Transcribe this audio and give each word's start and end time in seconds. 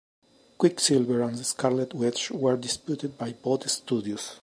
Quicksilver 0.57 1.21
and 1.21 1.37
Scarlet 1.45 1.93
Witch 1.93 2.31
were 2.31 2.57
disputed 2.57 3.19
by 3.19 3.33
both 3.33 3.69
studios. 3.69 4.39